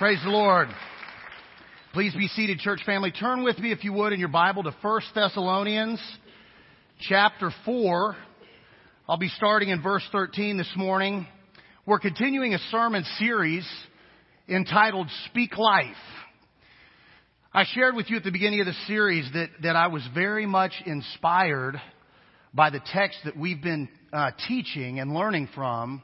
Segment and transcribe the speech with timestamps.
[0.00, 0.68] Praise the Lord.
[1.92, 3.12] Please be seated, church family.
[3.12, 6.00] Turn with me, if you would, in your Bible to 1 Thessalonians
[7.00, 8.16] chapter 4.
[9.06, 11.26] I'll be starting in verse 13 this morning.
[11.84, 13.68] We're continuing a sermon series
[14.48, 15.84] entitled Speak Life.
[17.52, 20.46] I shared with you at the beginning of the series that, that I was very
[20.46, 21.78] much inspired
[22.54, 26.02] by the text that we've been uh, teaching and learning from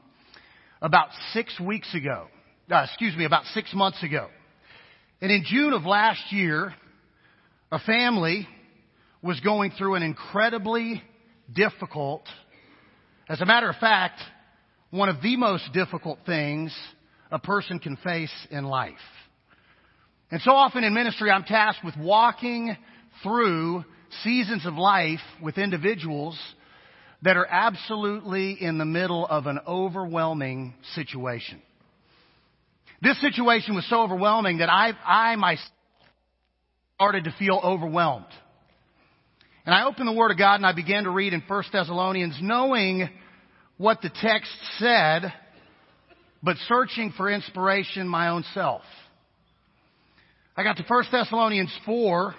[0.83, 2.27] about six weeks ago.
[2.69, 4.27] Uh, excuse me, about six months ago.
[5.21, 6.73] And in June of last year,
[7.71, 8.45] a family
[9.21, 11.01] was going through an incredibly
[11.55, 12.23] difficult,
[13.29, 14.19] as a matter of fact,
[14.89, 16.75] one of the most difficult things
[17.31, 18.93] a person can face in life.
[20.29, 22.75] And so often in ministry, I'm tasked with walking
[23.23, 23.85] through
[24.25, 26.37] seasons of life with individuals
[27.21, 31.61] that are absolutely in the middle of an overwhelming situation.
[33.01, 35.69] This situation was so overwhelming that I, I myself
[36.95, 38.25] started to feel overwhelmed.
[39.65, 42.39] And I opened the Word of God and I began to read in 1 Thessalonians
[42.41, 43.07] knowing
[43.77, 45.31] what the text said,
[46.41, 48.81] but searching for inspiration my own self.
[50.55, 52.33] I got to 1 Thessalonians 4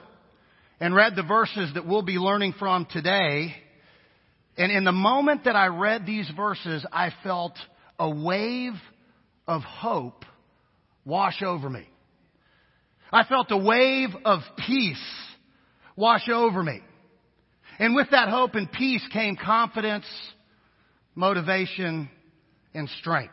[0.80, 3.54] and read the verses that we'll be learning from today.
[4.56, 7.56] And in the moment that I read these verses, I felt
[7.96, 8.72] a wave
[9.46, 10.24] of hope
[11.08, 11.88] wash over me.
[13.10, 15.02] I felt a wave of peace
[15.96, 16.80] wash over me.
[17.78, 20.04] And with that hope and peace came confidence,
[21.14, 22.10] motivation,
[22.74, 23.32] and strength.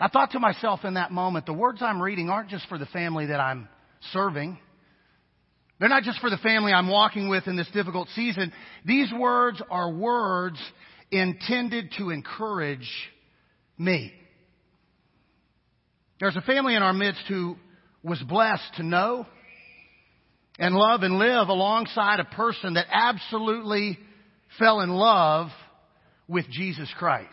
[0.00, 2.86] I thought to myself in that moment, the words I'm reading aren't just for the
[2.86, 3.68] family that I'm
[4.12, 4.58] serving.
[5.78, 8.52] They're not just for the family I'm walking with in this difficult season.
[8.86, 10.58] These words are words
[11.10, 12.88] intended to encourage
[13.76, 14.14] me.
[16.20, 17.56] There's a family in our midst who
[18.02, 19.26] was blessed to know
[20.58, 23.98] and love and live alongside a person that absolutely
[24.58, 25.48] fell in love
[26.28, 27.28] with Jesus Christ.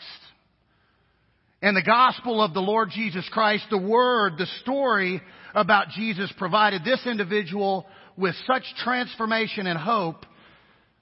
[1.62, 5.22] And the gospel of the Lord Jesus Christ, the word, the story
[5.54, 10.26] about Jesus provided this individual with such transformation and hope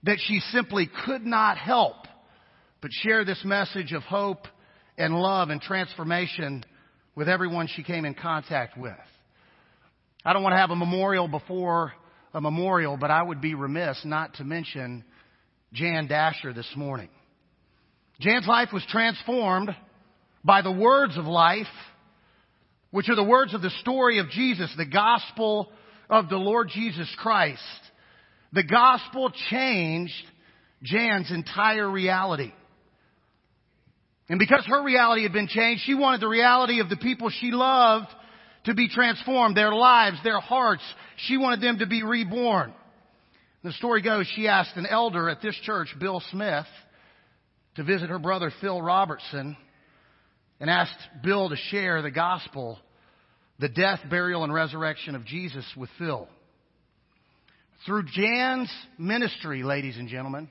[0.03, 1.97] that she simply could not help
[2.81, 4.47] but share this message of hope
[4.97, 6.63] and love and transformation
[7.15, 8.93] with everyone she came in contact with.
[10.23, 11.93] I don't want to have a memorial before
[12.33, 15.05] a memorial, but I would be remiss not to mention
[15.71, 17.09] Jan Dasher this morning.
[18.19, 19.75] Jan's life was transformed
[20.43, 21.67] by the words of life,
[22.91, 25.71] which are the words of the story of Jesus, the gospel
[26.09, 27.61] of the Lord Jesus Christ.
[28.53, 30.13] The gospel changed
[30.83, 32.53] Jan's entire reality.
[34.27, 37.51] And because her reality had been changed, she wanted the reality of the people she
[37.51, 38.07] loved
[38.65, 40.81] to be transformed, their lives, their hearts.
[41.17, 42.73] She wanted them to be reborn.
[43.63, 46.65] The story goes, she asked an elder at this church, Bill Smith,
[47.75, 49.57] to visit her brother Phil Robertson
[50.59, 52.79] and asked Bill to share the gospel,
[53.59, 56.27] the death, burial, and resurrection of Jesus with Phil.
[57.85, 60.49] Through Jan's ministry, ladies and gentlemen,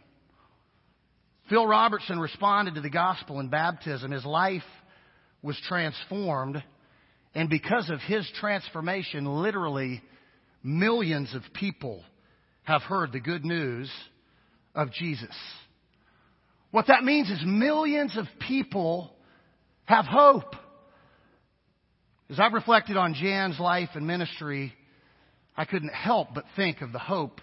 [1.48, 4.10] Phil Robertson responded to the gospel in baptism.
[4.10, 4.62] His life
[5.42, 6.62] was transformed.
[7.34, 10.02] And because of his transformation, literally
[10.62, 12.02] millions of people
[12.62, 13.90] have heard the good news
[14.74, 15.34] of Jesus.
[16.70, 19.14] What that means is millions of people
[19.84, 20.56] have hope.
[22.30, 24.72] As I've reflected on Jan's life and ministry,
[25.56, 27.40] I couldn't help but think of the hope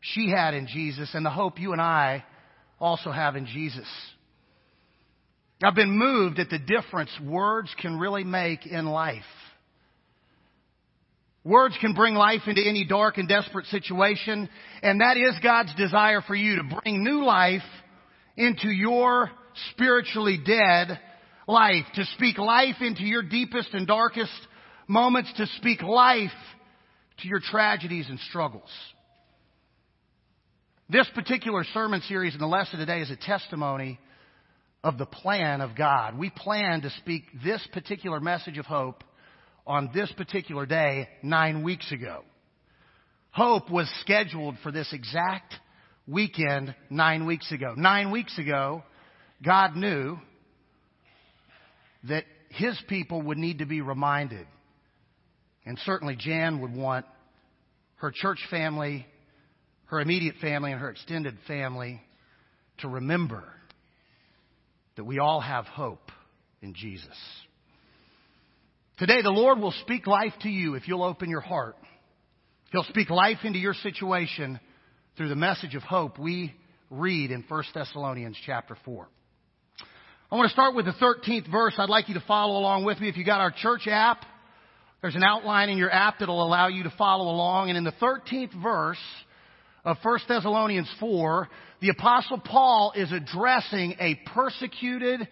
[0.00, 2.24] she had in Jesus and the hope you and I
[2.80, 3.86] also have in Jesus.
[5.62, 9.22] I've been moved at the difference words can really make in life.
[11.44, 14.48] Words can bring life into any dark and desperate situation,
[14.82, 17.62] and that is God's desire for you to bring new life
[18.36, 19.30] into your
[19.70, 20.98] spiritually dead
[21.46, 24.32] life, to speak life into your deepest and darkest
[24.88, 26.30] moments, to speak life
[27.18, 28.70] to your tragedies and struggles.
[30.88, 33.98] This particular sermon series and the lesson today is a testimony
[34.84, 36.16] of the plan of God.
[36.16, 39.02] We plan to speak this particular message of hope
[39.66, 42.22] on this particular day nine weeks ago.
[43.32, 45.54] Hope was scheduled for this exact
[46.06, 47.74] weekend nine weeks ago.
[47.76, 48.84] Nine weeks ago,
[49.44, 50.18] God knew
[52.04, 54.46] that His people would need to be reminded.
[55.64, 57.06] And certainly Jan would want
[57.96, 59.04] her church family
[59.86, 62.00] her immediate family and her extended family
[62.78, 63.44] to remember
[64.96, 66.10] that we all have hope
[66.62, 67.16] in Jesus.
[68.98, 71.76] Today, the Lord will speak life to you if you'll open your heart.
[72.72, 74.58] He'll speak life into your situation
[75.16, 76.54] through the message of hope we
[76.90, 79.08] read in 1 Thessalonians chapter 4.
[80.30, 81.74] I want to start with the 13th verse.
[81.78, 83.08] I'd like you to follow along with me.
[83.08, 84.24] If you got our church app,
[85.00, 87.68] there's an outline in your app that'll allow you to follow along.
[87.68, 88.98] And in the 13th verse
[89.86, 91.48] Uh, of 1 Thessalonians 4,
[91.80, 95.26] the apostle Paul is addressing a persecuted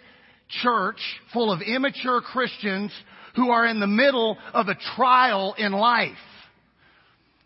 [0.63, 1.01] church
[1.33, 2.93] full of immature Christians
[3.35, 6.13] who are in the middle of a trial in life.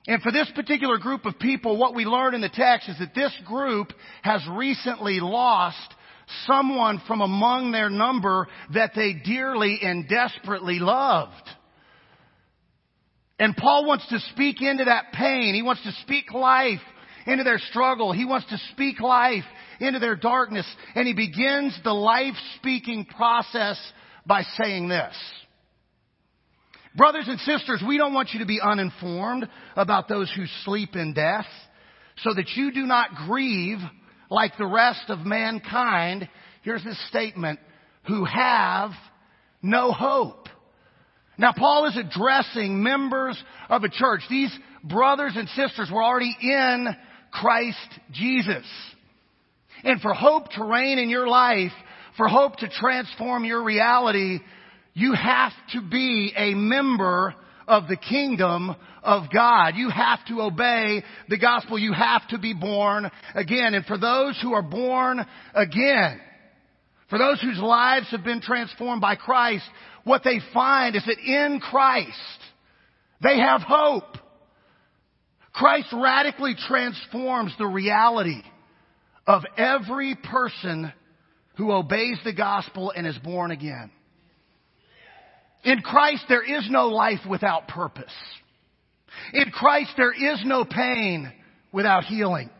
[0.06, 3.14] And for this particular group of people, what we learn in the text is that
[3.14, 5.94] this group has recently lost
[6.46, 11.32] someone from among their number that they dearly and desperately loved.
[13.38, 15.54] And Paul wants to speak into that pain.
[15.54, 16.80] He wants to speak life
[17.28, 18.12] into their struggle.
[18.12, 19.44] He wants to speak life
[19.80, 20.66] into their darkness.
[20.94, 23.78] And he begins the life speaking process
[24.26, 25.14] by saying this.
[26.96, 29.46] Brothers and sisters, we don't want you to be uninformed
[29.76, 31.46] about those who sleep in death
[32.22, 33.78] so that you do not grieve
[34.30, 36.28] like the rest of mankind,
[36.62, 37.60] here's this statement,
[38.06, 38.90] who have
[39.62, 40.48] no hope.
[41.36, 44.22] Now Paul is addressing members of a church.
[44.28, 44.52] These
[44.82, 46.88] brothers and sisters were already in
[47.30, 48.64] Christ Jesus.
[49.84, 51.72] And for hope to reign in your life,
[52.16, 54.40] for hope to transform your reality,
[54.94, 57.34] you have to be a member
[57.68, 59.74] of the kingdom of God.
[59.76, 61.78] You have to obey the gospel.
[61.78, 63.74] You have to be born again.
[63.74, 65.24] And for those who are born
[65.54, 66.20] again,
[67.08, 69.64] for those whose lives have been transformed by Christ,
[70.04, 72.10] what they find is that in Christ,
[73.22, 74.17] they have hope.
[75.58, 78.42] Christ radically transforms the reality
[79.26, 80.92] of every person
[81.56, 83.90] who obeys the gospel and is born again.
[85.64, 88.12] In Christ, there is no life without purpose.
[89.32, 91.32] In Christ, there is no pain
[91.72, 92.50] without healing.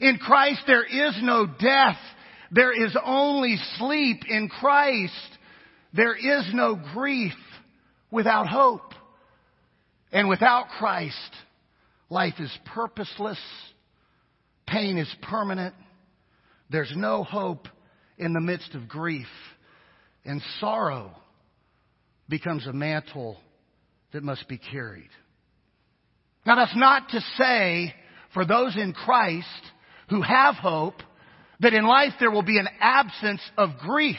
[0.00, 1.98] In Christ, there is no death.
[2.50, 4.22] There is only sleep.
[4.28, 5.12] In Christ,
[5.92, 7.34] there is no grief
[8.10, 8.94] without hope.
[10.10, 11.14] And without Christ,
[12.10, 13.38] life is purposeless.
[14.66, 15.74] Pain is permanent.
[16.70, 17.68] There's no hope
[18.18, 19.26] in the midst of grief.
[20.24, 21.12] And sorrow
[22.28, 23.38] becomes a mantle
[24.12, 25.10] that must be carried.
[26.44, 27.94] Now that's not to say
[28.34, 29.46] for those in Christ
[30.08, 30.94] who have hope
[31.60, 34.16] that in life there will be an absence of grief.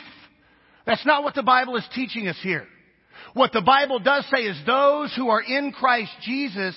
[0.85, 2.65] That's not what the Bible is teaching us here.
[3.33, 6.75] What the Bible does say is those who are in Christ Jesus,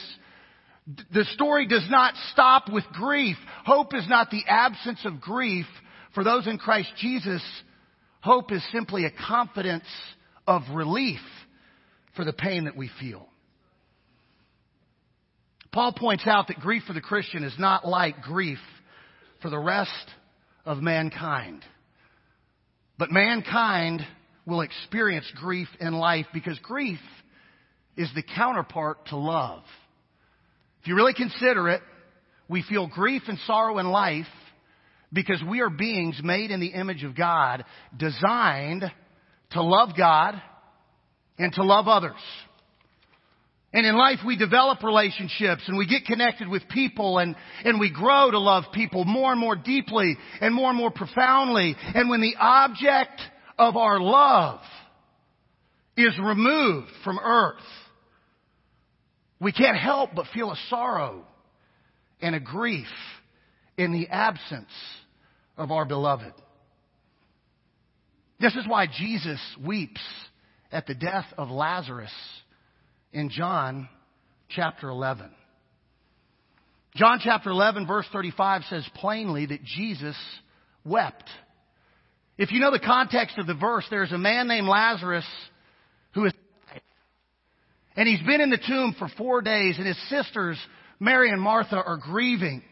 [1.12, 3.36] the story does not stop with grief.
[3.64, 5.66] Hope is not the absence of grief.
[6.14, 7.42] For those in Christ Jesus,
[8.20, 9.84] hope is simply a confidence
[10.46, 11.20] of relief
[12.16, 13.28] for the pain that we feel.
[15.72, 18.58] Paul points out that grief for the Christian is not like grief
[19.40, 20.10] for the rest
[20.64, 21.64] of mankind.
[22.98, 24.04] But mankind
[24.46, 26.98] will experience grief in life because grief
[27.96, 29.62] is the counterpart to love.
[30.82, 31.82] If you really consider it,
[32.48, 34.26] we feel grief and sorrow in life
[35.12, 37.64] because we are beings made in the image of God,
[37.96, 38.84] designed
[39.50, 40.40] to love God
[41.38, 42.20] and to love others.
[43.72, 47.92] And in life we develop relationships and we get connected with people and, and we
[47.92, 51.76] grow to love people more and more deeply and more and more profoundly.
[51.94, 53.20] And when the object
[53.58, 54.60] of our love
[55.96, 57.62] is removed from earth,
[59.40, 61.24] we can't help but feel a sorrow
[62.20, 62.86] and a grief
[63.76, 64.70] in the absence
[65.56, 66.32] of our beloved.
[68.38, 70.00] This is why Jesus weeps
[70.70, 72.12] at the death of Lazarus
[73.12, 73.88] in John
[74.48, 75.30] chapter 11.
[76.96, 80.16] John chapter 11 verse 35 says plainly that Jesus
[80.84, 81.28] wept.
[82.36, 85.26] If you know the context of the verse, there's a man named Lazarus
[86.14, 86.32] who is
[87.96, 90.58] and he's been in the tomb for four days and his sisters,
[90.98, 92.62] Mary and Martha, are grieving.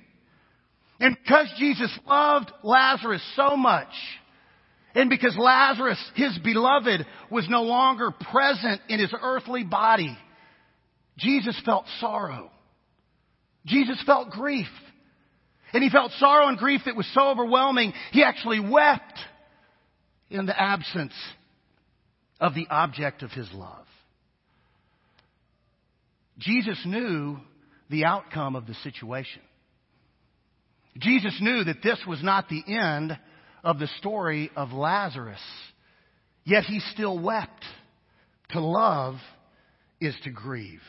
[1.00, 3.92] And because Jesus loved Lazarus so much,
[4.94, 10.16] and because Lazarus, his beloved, was no longer present in his earthly body,
[11.18, 12.50] Jesus felt sorrow.
[13.66, 14.66] Jesus felt grief.
[15.72, 19.18] And he felt sorrow and grief that was so overwhelming, he actually wept
[20.30, 21.12] in the absence
[22.40, 23.86] of the object of his love.
[26.38, 27.38] Jesus knew
[27.90, 29.42] the outcome of the situation.
[30.98, 33.18] Jesus knew that this was not the end
[33.62, 35.40] of the story of Lazarus.
[36.44, 37.64] Yet he still wept.
[38.52, 39.16] To love
[40.00, 40.80] is to grieve.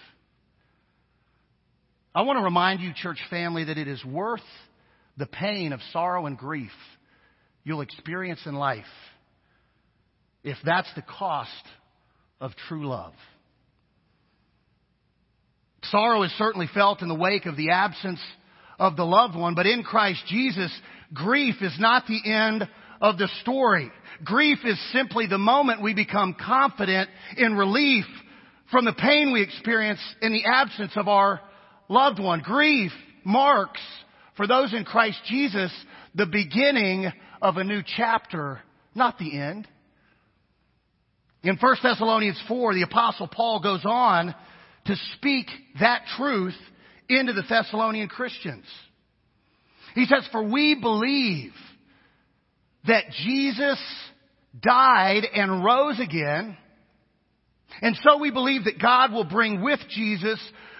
[2.15, 4.39] I want to remind you, church family, that it is worth
[5.17, 6.71] the pain of sorrow and grief
[7.63, 8.85] you'll experience in life
[10.43, 11.51] if that's the cost
[12.39, 13.13] of true love.
[15.83, 18.19] Sorrow is certainly felt in the wake of the absence
[18.77, 20.71] of the loved one, but in Christ Jesus,
[21.13, 22.67] grief is not the end
[23.01, 23.91] of the story.
[24.23, 28.05] Grief is simply the moment we become confident in relief
[28.71, 31.41] from the pain we experience in the absence of our
[31.87, 32.41] loved one.
[32.41, 32.91] Grief
[33.23, 33.81] marks,
[34.35, 35.71] for those in Christ Jesus,
[36.15, 38.59] the beginning of a new chapter,
[38.95, 39.67] not the end.
[41.43, 44.35] In 1 Thessalonians 4, the apostle Paul goes on
[44.89, 45.45] to speak
[45.79, 46.55] that truth
[47.07, 48.65] into the Thessalonian Christians.
[49.93, 51.51] He says, for we believe
[52.87, 53.79] that Jesus
[54.59, 56.57] died and rose again.
[57.83, 60.39] And so we believe that God will bring with Jesus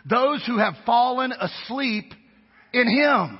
[0.09, 2.11] those who have fallen asleep
[2.73, 3.37] in Him.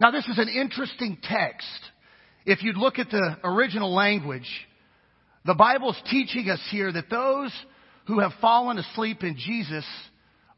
[0.00, 1.66] Now this is an interesting text.
[2.46, 4.48] If you look at the original language,
[5.44, 7.52] the Bible's teaching us here that those
[8.06, 9.84] who have fallen asleep in Jesus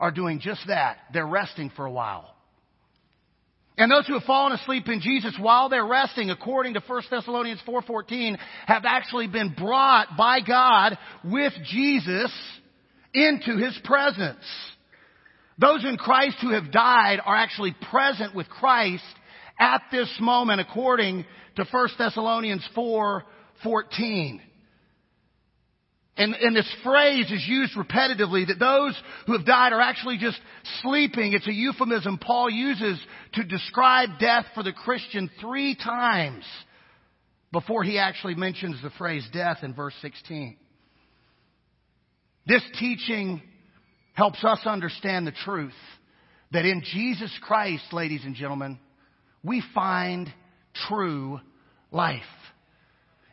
[0.01, 0.99] are doing just that.
[1.13, 2.35] They're resting for a while.
[3.77, 7.61] And those who have fallen asleep in Jesus while they're resting, according to 1 Thessalonians
[7.67, 12.31] 4.14, have actually been brought by God with Jesus
[13.13, 14.45] into His presence.
[15.59, 19.05] Those in Christ who have died are actually present with Christ
[19.59, 21.25] at this moment according
[21.57, 24.41] to 1 Thessalonians 4.14.
[26.17, 30.39] And, and this phrase is used repetitively that those who have died are actually just
[30.83, 31.33] sleeping.
[31.33, 33.01] It's a euphemism Paul uses
[33.33, 36.45] to describe death for the Christian three times
[37.51, 40.57] before he actually mentions the phrase death in verse 16.
[42.47, 43.43] This teaching
[44.13, 45.73] helps us understand the truth
[46.53, 48.79] that in Jesus Christ, ladies and gentlemen,
[49.43, 50.33] we find
[50.89, 51.41] true
[51.91, 52.23] life.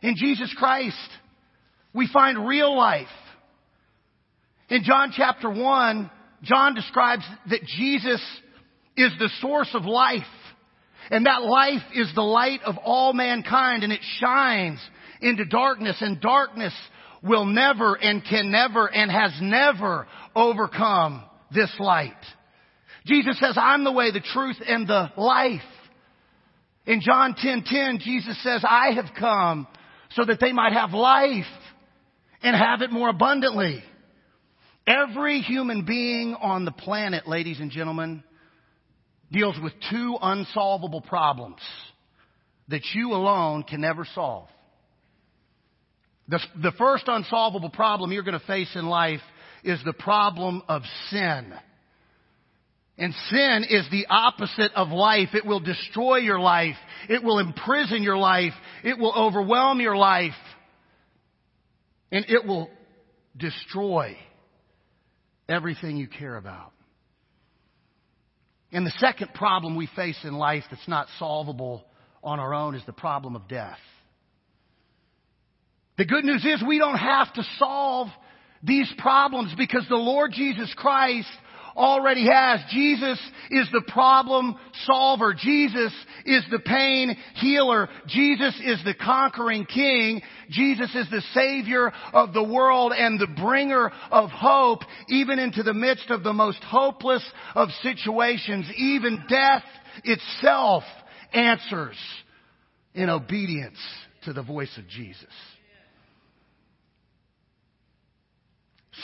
[0.02, 0.96] In Jesus Christ,
[1.94, 3.06] we find real life.
[4.68, 6.10] In John chapter 1,
[6.42, 8.20] John describes that Jesus
[8.96, 10.22] is the source of life.
[11.10, 14.78] And that life is the light of all mankind and it shines
[15.20, 16.72] into darkness and darkness
[17.22, 22.14] will never and can never and has never overcome this light.
[23.04, 25.60] Jesus says, I'm the way, the truth, and the life.
[26.86, 29.66] In John 10:10, 10, 10, Jesus says, I have come
[30.10, 31.44] so that they might have life
[32.42, 33.82] and have it more abundantly.
[34.86, 38.24] Every human being on the planet, ladies and gentlemen,
[39.30, 41.60] deals with two unsolvable problems
[42.68, 44.48] that you alone can never solve.
[46.28, 49.20] The, the first unsolvable problem you're going to face in life
[49.64, 51.52] is the problem of sin.
[52.98, 55.30] And sin is the opposite of life.
[55.34, 56.76] It will destroy your life.
[57.08, 58.52] It will imprison your life.
[58.84, 60.34] It will overwhelm your life
[62.12, 62.70] and it will
[63.36, 64.16] destroy
[65.48, 66.72] everything you care about.
[68.70, 71.84] And the second problem we face in life that's not solvable
[72.22, 73.78] on our own is the problem of death.
[75.98, 78.08] The good news is we don't have to solve
[78.62, 81.28] these problems because the Lord Jesus Christ
[81.76, 82.60] already has.
[82.70, 83.18] Jesus
[83.50, 85.34] is the problem solver.
[85.34, 85.92] Jesus
[86.24, 87.88] is the pain healer.
[88.06, 90.22] Jesus is the conquering king.
[90.50, 95.74] Jesus is the savior of the world and the bringer of hope even into the
[95.74, 97.24] midst of the most hopeless
[97.54, 98.66] of situations.
[98.76, 99.64] Even death
[100.04, 100.84] itself
[101.32, 101.96] answers
[102.94, 103.78] in obedience
[104.24, 105.26] to the voice of Jesus.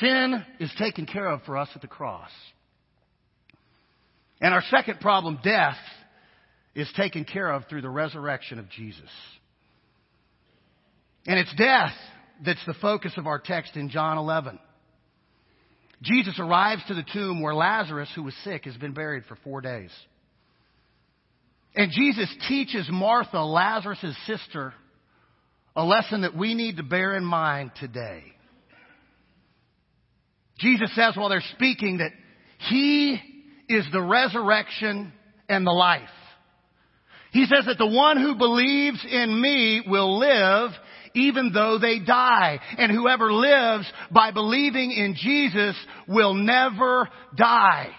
[0.01, 2.31] Sin is taken care of for us at the cross.
[4.41, 5.77] And our second problem, death,
[6.75, 9.11] is taken care of through the resurrection of Jesus.
[11.27, 11.95] And it's death
[12.45, 14.59] that's the focus of our text in John 11.
[16.03, 19.61] Jesus arrives to the tomb where Lazarus, who was sick, has been buried for four
[19.61, 19.91] days.
[21.75, 24.73] And Jesus teaches Martha, Lazarus' sister,
[25.75, 28.23] a lesson that we need to bear in mind today.
[30.59, 32.13] Jesus says while they're speaking that
[32.69, 33.21] He
[33.69, 35.13] is the resurrection
[35.49, 36.09] and the life.
[37.33, 40.71] He says that the one who believes in me will live
[41.15, 42.61] even though they die.
[42.79, 47.91] And whoever lives by believing in Jesus will never die.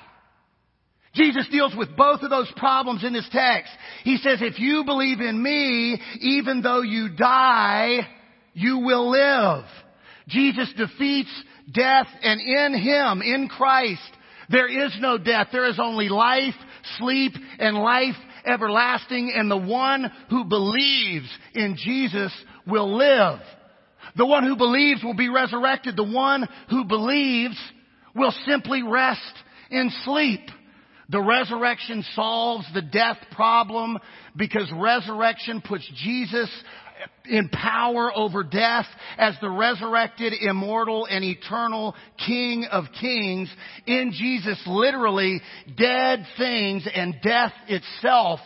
[1.13, 3.71] Jesus deals with both of those problems in this text.
[4.03, 8.07] He says, if you believe in me, even though you die,
[8.53, 9.65] you will live.
[10.27, 14.11] Jesus defeats death and in Him, in Christ,
[14.49, 15.47] there is no death.
[15.51, 16.55] There is only life,
[16.97, 18.15] sleep, and life
[18.45, 19.31] everlasting.
[19.35, 22.33] And the one who believes in Jesus
[22.67, 23.39] will live.
[24.15, 25.95] The one who believes will be resurrected.
[25.95, 27.57] The one who believes
[28.15, 29.21] will simply rest
[29.69, 30.41] in sleep.
[31.09, 33.97] The resurrection solves the death problem
[34.35, 36.49] because resurrection puts Jesus
[37.25, 38.85] in power over death
[39.17, 43.49] as the resurrected, immortal, and eternal King of Kings.
[43.85, 45.41] In Jesus, literally,
[45.77, 48.39] dead things and death itself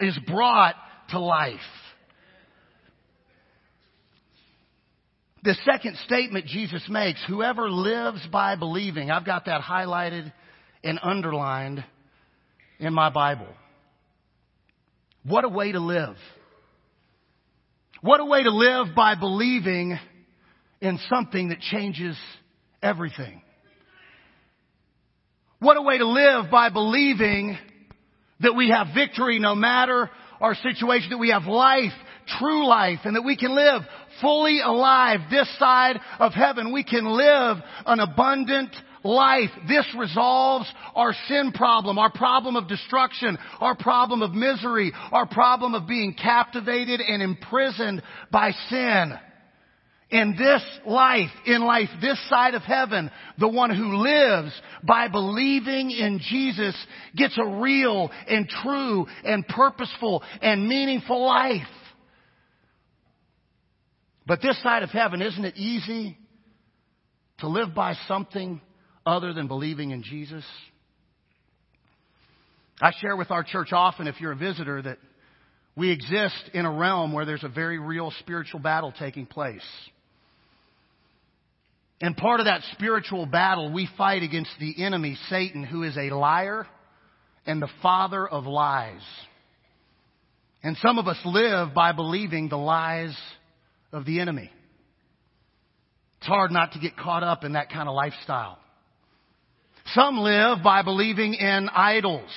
[0.00, 0.74] is brought
[1.10, 1.60] to life.
[5.42, 10.32] The second statement Jesus makes, whoever lives by believing, I've got that highlighted
[10.82, 11.84] and underlined
[12.78, 13.48] in my Bible.
[15.22, 16.16] What a way to live.
[18.04, 19.98] What a way to live by believing
[20.82, 22.18] in something that changes
[22.82, 23.40] everything.
[25.58, 27.56] What a way to live by believing
[28.40, 31.94] that we have victory no matter our situation, that we have life,
[32.38, 33.80] true life, and that we can live
[34.20, 36.74] fully alive this side of heaven.
[36.74, 37.56] We can live
[37.86, 39.50] an abundant life.
[39.68, 45.74] This resolves our sin problem, our problem of destruction, our problem of misery, our problem
[45.74, 49.14] of being captivated and imprisoned by sin.
[50.10, 54.52] In this life, in life this side of heaven, the one who lives
[54.86, 56.76] by believing in Jesus
[57.16, 61.62] gets a real and true and purposeful and meaningful life.
[64.26, 66.16] But this side of heaven, isn't it easy
[67.38, 68.60] to live by something
[69.06, 70.44] other than believing in Jesus?
[72.80, 74.98] I share with our church often, if you're a visitor, that
[75.76, 79.62] we exist in a realm where there's a very real spiritual battle taking place.
[82.00, 86.10] And part of that spiritual battle, we fight against the enemy, Satan, who is a
[86.10, 86.66] liar
[87.46, 89.02] and the father of lies.
[90.62, 93.16] And some of us live by believing the lies
[93.92, 94.50] of the enemy.
[96.18, 98.58] It's hard not to get caught up in that kind of lifestyle.
[99.92, 102.30] Some live by believing in idols.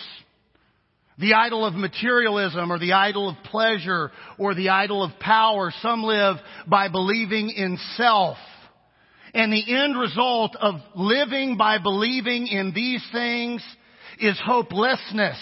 [1.17, 5.73] The idol of materialism or the idol of pleasure or the idol of power.
[5.81, 6.35] Some live
[6.67, 8.37] by believing in self.
[9.33, 13.63] And the end result of living by believing in these things
[14.19, 15.37] is hopelessness.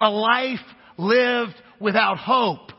[0.00, 0.60] A life
[0.98, 2.72] lived without hope.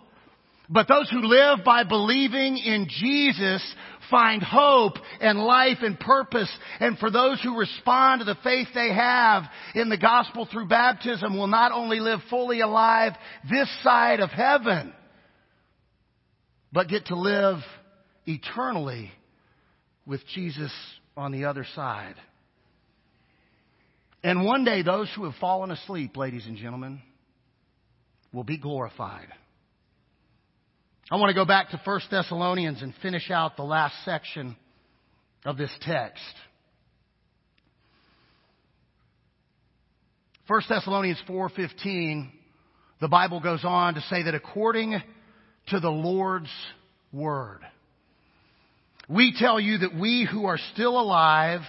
[0.70, 3.76] But those who live by believing in Jesus
[4.10, 6.50] find hope and life and purpose.
[6.80, 9.44] And for those who respond to the faith they have
[9.76, 13.14] in the gospel through baptism will not only live fully alive
[13.50, 14.94] this side of heaven,
[16.72, 17.60] but get to live
[18.26, 19.12] eternally
[20.06, 20.72] with Jesus
[21.16, 22.16] on the other side.
[24.24, 27.02] And one day those who have fallen asleep, ladies and gentlemen,
[28.32, 29.28] will be glorified.
[31.12, 34.56] I want to go back to 1 Thessalonians and finish out the last section
[35.46, 36.24] of this text.
[40.48, 42.32] 1 Thessalonians 4:15
[43.00, 45.02] the Bible goes on to say that according
[45.68, 46.52] to the Lord's
[47.12, 47.60] word
[49.10, 51.62] we tell you that we who are still alive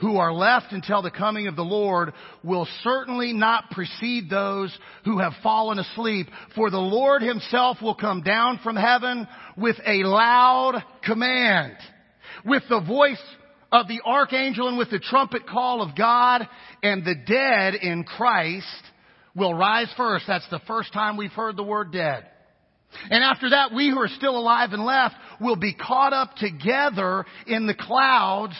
[0.00, 2.12] who are left until the coming of the Lord
[2.44, 6.28] will certainly not precede those who have fallen asleep.
[6.54, 11.76] For the Lord himself will come down from heaven with a loud command,
[12.44, 13.22] with the voice
[13.72, 16.48] of the archangel and with the trumpet call of God,
[16.82, 18.66] and the dead in Christ
[19.34, 20.24] will rise first.
[20.26, 22.24] That's the first time we've heard the word dead.
[23.10, 27.26] And after that, we who are still alive and left will be caught up together
[27.46, 28.54] in the clouds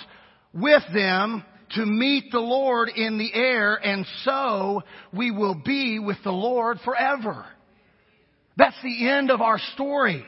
[0.60, 1.44] with them
[1.74, 6.78] to meet the Lord in the air, and so we will be with the Lord
[6.84, 7.44] forever.
[8.56, 10.24] That's the end of our story.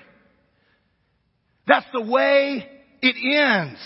[1.67, 2.67] That's the way
[3.03, 3.81] it ends.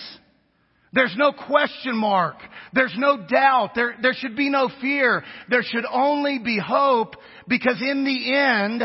[0.93, 2.37] There's no question mark.
[2.73, 3.71] There's no doubt.
[3.75, 5.25] There, there should be no fear.
[5.51, 7.17] There should only be hope
[7.49, 8.83] because in the end,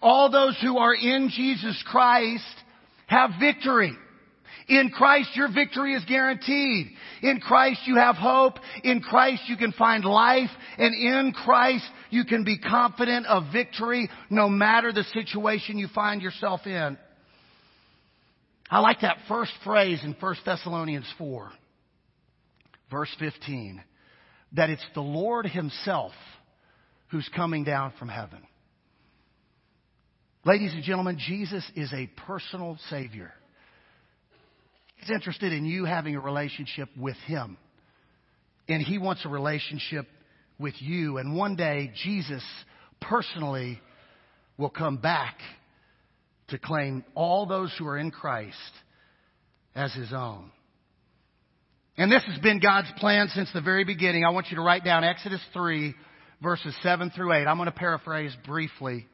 [0.00, 2.44] all those who are in Jesus Christ
[3.06, 3.92] have victory.
[4.68, 6.88] In Christ, your victory is guaranteed.
[7.22, 8.54] In Christ, you have hope.
[8.84, 10.50] In Christ, you can find life.
[10.78, 16.22] And in Christ, you can be confident of victory no matter the situation you find
[16.22, 16.96] yourself in.
[18.70, 21.50] I like that first phrase in 1 Thessalonians 4,
[22.90, 23.82] verse 15,
[24.52, 26.12] that it's the Lord Himself
[27.08, 28.38] who's coming down from heaven.
[30.44, 33.32] Ladies and gentlemen, Jesus is a personal Savior.
[35.00, 37.56] He's interested in you having a relationship with Him.
[38.68, 40.06] And He wants a relationship
[40.58, 41.18] with you.
[41.18, 42.42] And one day, Jesus
[43.00, 43.80] personally
[44.58, 45.36] will come back
[46.48, 48.56] to claim all those who are in Christ
[49.74, 50.50] as His own.
[51.96, 54.24] And this has been God's plan since the very beginning.
[54.24, 55.94] I want you to write down Exodus 3,
[56.42, 57.46] verses 7 through 8.
[57.46, 59.06] I'm going to paraphrase briefly.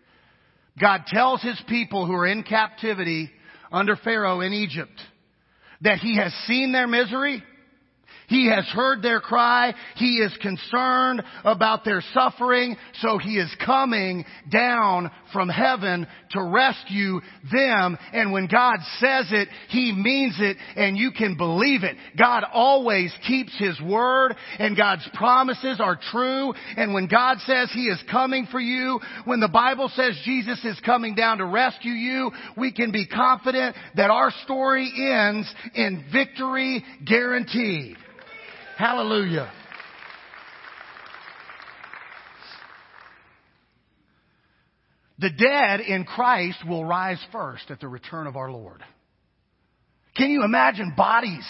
[0.80, 3.30] God tells His people who are in captivity
[3.70, 5.00] under Pharaoh in Egypt
[5.82, 7.42] that He has seen their misery,
[8.28, 9.74] he has heard their cry.
[9.96, 12.76] He is concerned about their suffering.
[13.00, 17.20] So he is coming down from heaven to rescue
[17.52, 17.96] them.
[18.12, 21.96] And when God says it, he means it and you can believe it.
[22.18, 26.52] God always keeps his word and God's promises are true.
[26.76, 30.78] And when God says he is coming for you, when the Bible says Jesus is
[30.84, 36.84] coming down to rescue you, we can be confident that our story ends in victory
[37.04, 37.96] guaranteed.
[38.76, 39.50] Hallelujah.
[45.18, 48.82] The dead in Christ will rise first at the return of our Lord.
[50.14, 51.46] Can you imagine bodies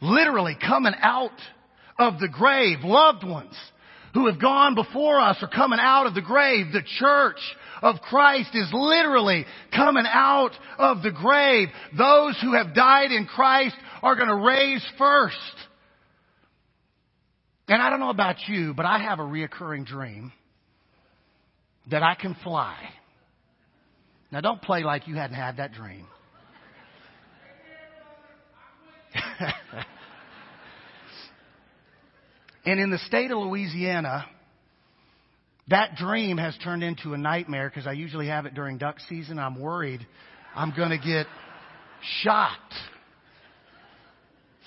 [0.00, 1.30] literally coming out
[1.98, 3.54] of the grave, loved ones
[4.14, 6.66] who have gone before us are coming out of the grave.
[6.72, 7.40] The church
[7.80, 11.68] of Christ is literally coming out of the grave.
[11.96, 15.36] Those who have died in Christ are going to raise first.
[17.72, 20.30] And I don't know about you, but I have a reoccurring dream
[21.90, 22.76] that I can fly.
[24.30, 26.06] Now don't play like you hadn't had that dream.
[32.66, 34.26] and in the state of Louisiana,
[35.68, 39.38] that dream has turned into a nightmare because I usually have it during duck season.
[39.38, 40.06] I'm worried
[40.54, 41.26] I'm going to get
[42.22, 42.50] shot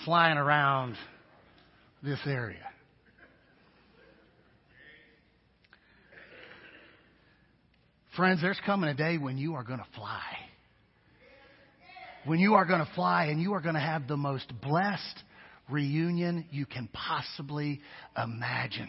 [0.03, 0.95] flying around
[2.01, 2.63] this area.
[8.15, 10.21] Friends, there's coming a day when you are going to fly.
[12.23, 15.23] When you are going to fly and you are going to have the most blessed
[15.69, 17.81] reunion you can possibly
[18.17, 18.87] imagine.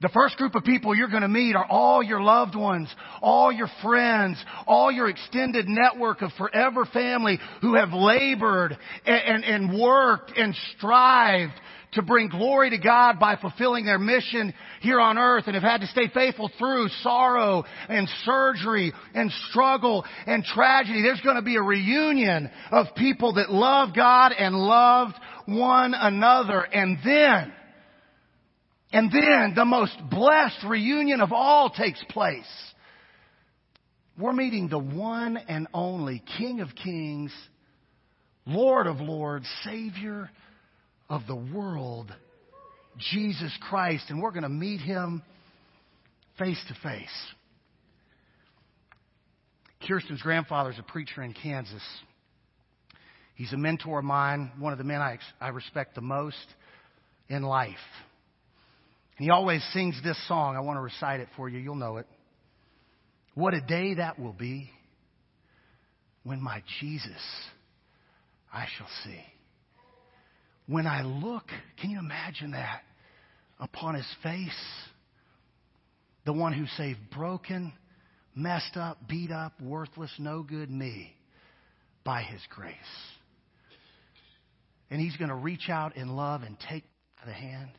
[0.00, 2.88] The first group of people you're going to meet are all your loved ones,
[3.20, 8.76] all your friends, all your extended network of forever family who have labored
[9.06, 11.52] and, and, and worked and strived
[11.92, 15.80] to bring glory to God by fulfilling their mission here on earth and have had
[15.80, 21.02] to stay faithful through sorrow and surgery and struggle and tragedy.
[21.02, 25.14] There's going to be a reunion of people that love God and loved
[25.46, 26.60] one another.
[26.60, 27.52] And then,
[28.92, 32.44] and then the most blessed reunion of all takes place.
[34.18, 37.32] We're meeting the one and only King of Kings,
[38.44, 40.28] Lord of Lords, Savior
[41.08, 42.12] of the world,
[43.12, 45.22] Jesus Christ, and we're going to meet him
[46.38, 47.08] face to face.
[49.86, 51.82] Kirsten's grandfather is a preacher in Kansas.
[53.34, 56.36] He's a mentor of mine, one of the men I, I respect the most
[57.28, 57.76] in life.
[59.16, 60.56] And he always sings this song.
[60.56, 61.58] I want to recite it for you.
[61.58, 62.06] You'll know it.
[63.34, 64.70] What a day that will be
[66.24, 67.12] when my Jesus
[68.52, 69.20] I shall see.
[70.68, 71.44] When I look,
[71.80, 72.82] can you imagine that?
[73.58, 74.50] Upon his face,
[76.24, 77.72] the one who saved broken,
[78.34, 81.12] messed up, beat up, worthless, no good me
[82.04, 82.74] by his grace.
[84.90, 86.84] And he's going to reach out in love and take
[87.26, 87.70] the hand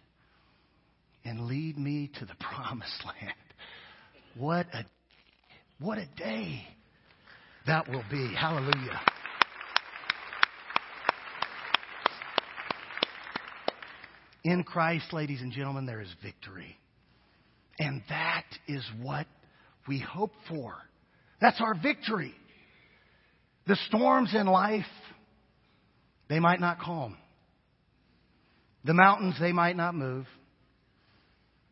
[1.24, 3.36] and lead me to the promised land.
[4.36, 4.86] What a
[5.80, 6.68] what a day
[7.66, 8.34] that will be.
[8.36, 9.00] Hallelujah.
[14.44, 16.78] In Christ, ladies and gentlemen, there is victory.
[17.78, 19.28] And that is what
[19.88, 20.76] we hope for.
[21.42, 22.34] That's our victory.
[23.68, 24.86] The storms in life,
[26.28, 27.18] they might not calm.
[28.84, 30.26] The mountains, they might not move.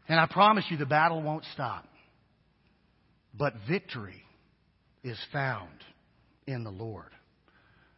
[0.08, 1.86] And I promise you the battle won't stop.
[3.34, 4.24] But victory
[5.04, 5.70] is found
[6.48, 7.10] in the Lord.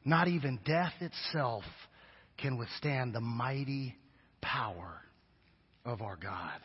[0.06, 1.64] Not even death itself
[2.38, 3.96] can withstand the mighty
[4.42, 5.02] power
[5.86, 6.60] of our God.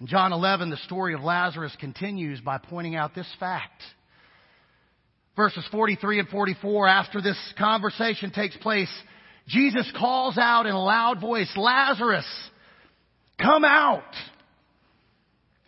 [0.00, 3.82] In John 11, the story of Lazarus continues by pointing out this fact.
[5.36, 8.92] Verses 43 and 44, after this conversation takes place,
[9.48, 12.26] Jesus calls out in a loud voice, Lazarus,
[13.40, 14.02] come out.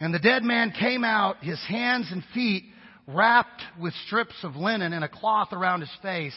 [0.01, 2.65] And the dead man came out, his hands and feet
[3.07, 6.37] wrapped with strips of linen and a cloth around his face.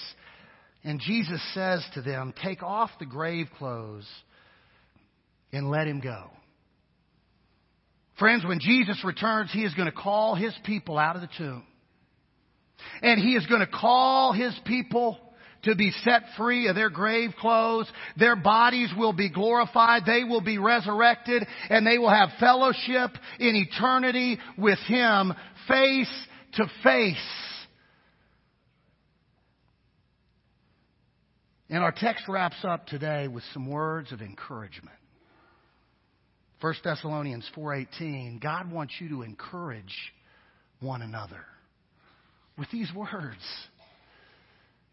[0.84, 4.08] And Jesus says to them, Take off the grave clothes
[5.52, 6.30] and let him go.
[8.20, 11.64] Friends, when Jesus returns, he is going to call his people out of the tomb.
[13.02, 15.20] And he is going to call his people
[15.64, 17.92] to be set free of their grave clothes.
[18.18, 20.04] Their bodies will be glorified.
[20.06, 25.34] They will be resurrected and they will have fellowship in eternity with him
[25.68, 27.18] face to face.
[31.70, 34.97] And our text wraps up today with some words of encouragement.
[36.60, 40.14] 1 Thessalonians 4:18 God wants you to encourage
[40.80, 41.46] one another
[42.58, 43.42] with these words.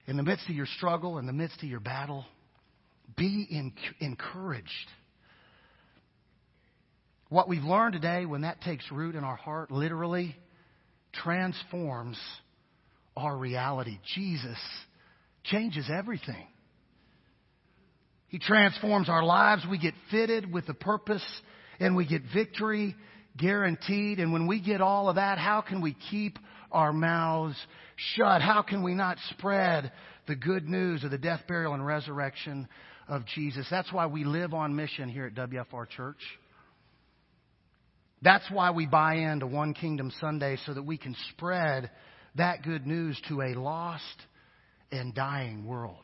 [0.07, 2.27] In the midst of your struggle, in the midst of your battle,
[3.17, 4.69] be in, encouraged.
[7.31, 10.37] What we've learned today, when that takes root in our heart, literally
[11.13, 12.19] transforms
[13.17, 13.99] our reality.
[14.15, 14.59] Jesus
[15.45, 16.47] changes everything.
[18.35, 19.65] He transforms our lives.
[19.71, 21.25] We get fitted with a purpose
[21.79, 22.97] and we get victory
[23.37, 24.19] guaranteed.
[24.19, 26.41] And when we get all of that, how can we keep
[26.73, 27.55] our mouths
[27.95, 28.43] shut?
[28.43, 29.93] How can we not spread
[30.27, 32.67] the good news of the death, burial, and resurrection
[33.07, 33.69] of Jesus?
[33.71, 36.19] That's why we live on mission here at WFR Church.
[38.21, 41.89] That's why we buy into One Kingdom Sunday so that we can spread
[42.35, 44.03] that good news to a lost
[44.91, 46.03] and dying world.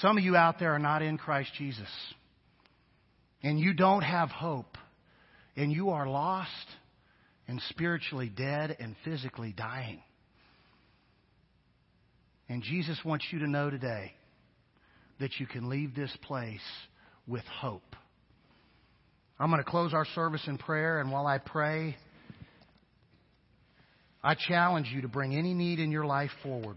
[0.00, 1.88] Some of you out there are not in Christ Jesus
[3.42, 4.76] and you don't have hope,
[5.56, 6.50] and you are lost
[7.46, 10.02] and spiritually dead and physically dying.
[12.48, 14.12] And Jesus wants you to know today
[15.20, 16.60] that you can leave this place
[17.26, 17.96] with hope.
[19.38, 21.96] I'm going to close our service in prayer, and while I pray,
[24.22, 26.76] I challenge you to bring any need in your life forward.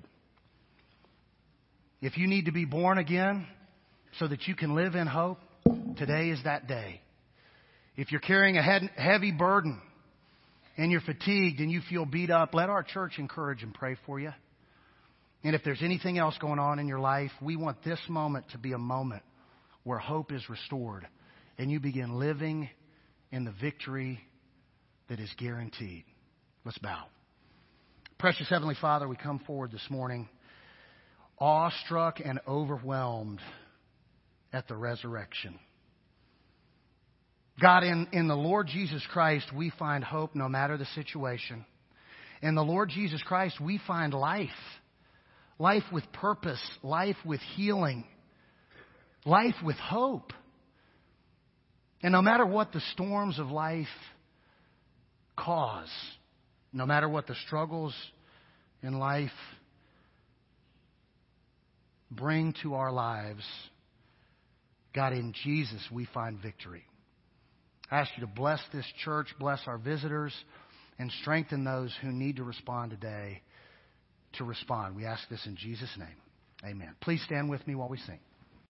[2.02, 3.48] If you need to be born again
[4.20, 5.40] so that you can live in hope,
[5.98, 7.02] Today is that day.
[7.96, 8.62] If you're carrying a
[8.96, 9.82] heavy burden
[10.78, 14.20] and you're fatigued and you feel beat up, let our church encourage and pray for
[14.20, 14.32] you.
[15.44, 18.58] And if there's anything else going on in your life, we want this moment to
[18.58, 19.24] be a moment
[19.84, 21.08] where hope is restored
[21.58, 22.70] and you begin living
[23.32, 24.20] in the victory
[25.10, 26.04] that is guaranteed.
[26.64, 27.06] Let's bow.
[28.18, 30.30] Precious Heavenly Father, we come forward this morning
[31.42, 33.40] awestruck and overwhelmed
[34.54, 35.58] at the resurrection.
[37.60, 41.66] God, in, in the Lord Jesus Christ, we find hope no matter the situation.
[42.42, 44.50] In the Lord Jesus Christ, we find life.
[45.60, 48.04] Life with purpose, life with healing,
[49.26, 50.34] life with hope.
[52.02, 53.86] And no matter what the storms of life
[55.38, 55.92] cause,
[56.74, 57.94] no matter what the struggles
[58.82, 59.30] in life
[62.12, 63.44] bring to our lives,
[64.94, 66.84] God, in Jesus, we find victory.
[67.90, 70.34] I ask you to bless this church, bless our visitors,
[71.00, 73.42] and strengthen those who need to respond today
[74.34, 74.96] to respond.
[74.96, 76.08] We ask this in Jesus' name.
[76.64, 76.96] Amen.
[77.02, 78.20] Please stand with me while we sing.